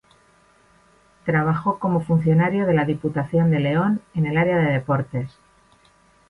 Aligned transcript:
Trabajó 1.27 1.77
como 1.77 2.01
funcionario 2.01 2.65
de 2.65 2.73
la 2.73 2.85
Diputación 2.85 3.51
de 3.51 3.59
León 3.59 4.01
en 4.15 4.25
el 4.25 4.35
área 4.39 4.57
de 4.57 4.71
deportes. 4.71 5.29